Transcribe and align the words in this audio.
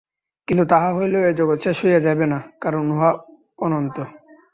কিন্তু 0.47 0.63
তাহা 0.65 0.89
হইলেও 0.97 1.23
এই 1.29 1.35
জগৎ 1.39 1.57
শেষ 1.65 1.77
হইয়া 1.83 1.99
যাইবে 1.99 2.25
না, 2.25 2.39
কারণ 2.61 2.83
উহা 2.91 3.11
অনন্ত। 3.59 3.97